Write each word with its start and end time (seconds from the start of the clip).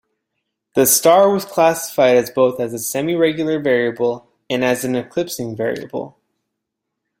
The 0.73 0.87
star 0.87 1.29
was 1.29 1.45
classified 1.45 2.17
as 2.17 2.31
both 2.31 2.59
a 2.59 2.65
semiregular 2.69 3.63
variable 3.63 4.31
and 4.49 4.63
an 4.63 4.95
eclipsing 4.95 5.55
variable. 5.55 6.17